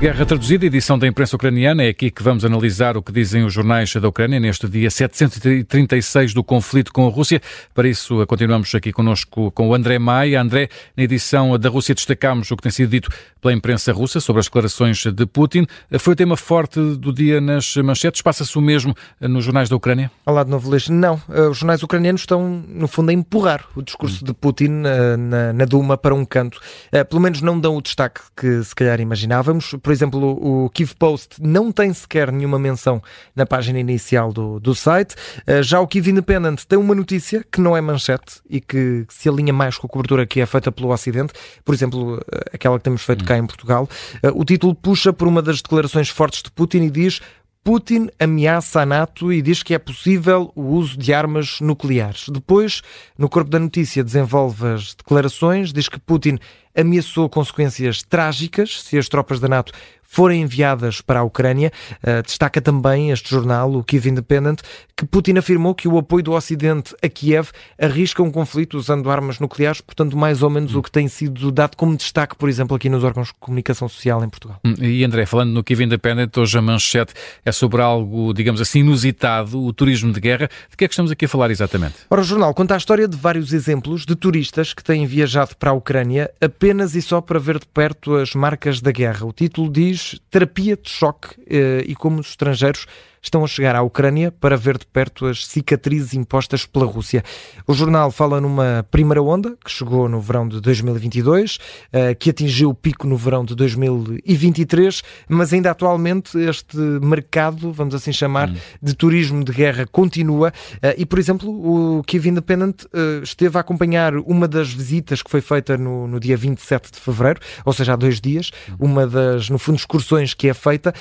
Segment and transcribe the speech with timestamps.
[0.00, 1.82] Guerra Traduzida, edição da imprensa ucraniana.
[1.82, 6.32] É aqui que vamos analisar o que dizem os jornais da Ucrânia neste dia 736
[6.32, 7.42] do conflito com a Rússia.
[7.74, 10.40] Para isso, continuamos aqui conosco com o André Maia.
[10.40, 13.10] André, na edição da Rússia destacamos o que tem sido dito
[13.40, 15.66] pela imprensa russa sobre as declarações de Putin.
[15.98, 18.22] Foi o tema forte do dia nas manchetes.
[18.22, 20.12] Passa-se o mesmo nos jornais da Ucrânia?
[20.24, 20.88] Olá de novo, Luís.
[20.88, 21.20] Não.
[21.28, 25.52] Eh, os jornais ucranianos estão, no fundo, a empurrar o discurso de Putin eh, na,
[25.52, 26.60] na Duma para um canto.
[26.92, 30.92] Eh, pelo menos não dão o destaque que se calhar imaginávamos por exemplo, o Kiev
[30.98, 33.02] Post não tem sequer nenhuma menção
[33.34, 35.14] na página inicial do, do site.
[35.46, 39.30] Eh, já o Kiev Independent tem uma notícia que não é manchete e que se
[39.30, 41.32] alinha mais com a cobertura que é feita pelo Ocidente,
[41.64, 43.88] por exemplo, eh, aquela que temos feito cá em Portugal.
[44.22, 47.22] Eh, o título puxa por uma das declarações fortes de Putin e diz
[47.64, 52.28] Putin ameaça a NATO e diz que é possível o uso de armas nucleares.
[52.28, 52.82] Depois,
[53.16, 56.38] no corpo da notícia, desenvolve as declarações, diz que Putin
[56.78, 59.72] ameaçou consequências trágicas se as tropas da NATO
[60.08, 61.70] forem enviadas para a Ucrânia.
[62.02, 64.60] Uh, destaca também este jornal, o Kiev Independent,
[64.96, 69.38] que Putin afirmou que o apoio do Ocidente a Kiev arrisca um conflito usando armas
[69.38, 70.78] nucleares, portanto, mais ou menos hum.
[70.78, 74.24] o que tem sido dado como destaque, por exemplo, aqui nos órgãos de comunicação social
[74.24, 74.58] em Portugal.
[74.64, 77.12] Hum, e André, falando no Kiev Independent, hoje a manchete
[77.44, 80.48] é sobre algo, digamos assim, inusitado, o turismo de guerra.
[80.70, 81.96] De que é que estamos aqui a falar exatamente?
[82.08, 85.70] Ora, o jornal conta a história de vários exemplos de turistas que têm viajado para
[85.70, 89.26] a Ucrânia apenas e só para ver de perto as marcas da guerra.
[89.26, 92.86] O título diz Terapia de Choque eh, e como os estrangeiros
[93.22, 97.22] estão a chegar à Ucrânia para ver de perto as cicatrizes impostas pela Rússia.
[97.66, 101.58] O jornal fala numa primeira onda que chegou no verão de 2022,
[101.92, 107.94] eh, que atingiu o pico no verão de 2023, mas ainda atualmente este mercado, vamos
[107.94, 108.56] assim chamar, hum.
[108.82, 110.52] de turismo de guerra continua
[110.82, 115.30] eh, e, por exemplo, o Kiev Independent eh, esteve a acompanhar uma das visitas que
[115.30, 118.76] foi feita no, no dia 27 de fevereiro, ou seja, há dois dias, hum.
[118.80, 120.92] uma das, no fundo, excursões que é feita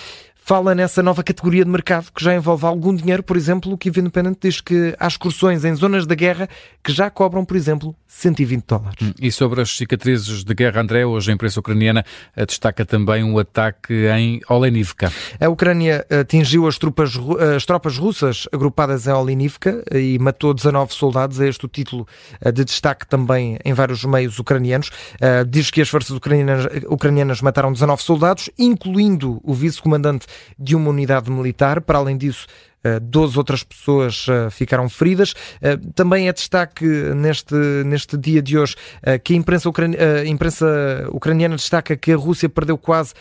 [0.48, 3.22] fala nessa nova categoria de mercado que já envolve algum dinheiro.
[3.22, 6.48] Por exemplo, o Kiev Independent diz que há excursões em zonas da guerra
[6.82, 8.96] que já cobram, por exemplo, 120 dólares.
[9.02, 13.26] Hum, e sobre as cicatrizes de guerra, André, hoje a imprensa ucraniana eh, destaca também
[13.26, 15.12] um ataque em Olenivka.
[15.38, 17.12] A Ucrânia atingiu as tropas,
[17.54, 21.42] as tropas russas agrupadas em Olenivka e matou 19 soldados.
[21.42, 22.08] É este o título
[22.40, 24.92] eh, de destaque também em vários meios ucranianos.
[25.20, 30.26] Eh, diz que as forças ucranianas, ucranianas mataram 19 soldados, incluindo o vice-comandante
[30.58, 31.82] de uma unidade militar.
[31.82, 32.48] Para além disso,
[33.02, 35.34] 12 eh, outras pessoas eh, ficaram feridas.
[35.62, 37.56] Eh, também é destaque neste,
[37.86, 38.76] neste dia de hoje
[39.24, 39.70] que a imprensa,
[40.26, 43.14] imprensa ucraniana destaca que a Rússia perdeu quase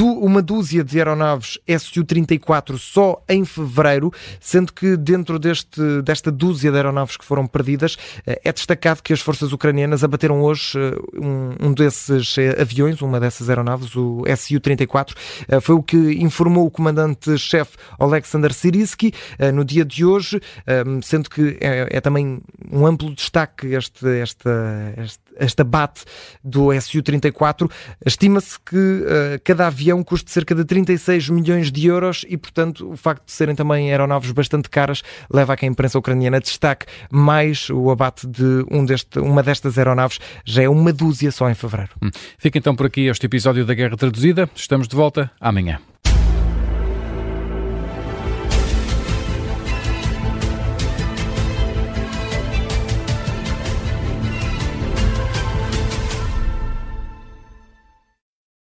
[0.00, 4.10] uma dúzia de aeronaves Su-34 só em fevereiro,
[4.40, 7.96] sendo que dentro deste, desta dúzia de aeronaves que foram perdidas,
[8.26, 10.78] é destacado que as forças ucranianas abateram hoje
[11.14, 15.14] um, um desses aviões, uma dessas aeronaves, o Su-34.
[15.60, 21.28] Foi o que informou o comandante-chefe Alexander Sirisky eh, no dia de hoje, eh, sendo
[21.28, 26.04] que é, é também um amplo destaque este, esta, este, esta bate
[26.42, 27.70] do Su-34.
[28.04, 32.96] Estima-se que uh, cada avião custe cerca de 36 milhões de euros e, portanto, o
[32.96, 37.68] facto de serem também aeronaves bastante caras leva a que a imprensa ucraniana destaque mais
[37.70, 40.18] o abate de um deste, uma destas aeronaves.
[40.44, 41.92] Já é uma dúzia só em fevereiro.
[42.02, 42.10] Hum.
[42.38, 44.48] Fica então por aqui este episódio da Guerra Traduzida.
[44.54, 45.91] Estamos de volta amanhã.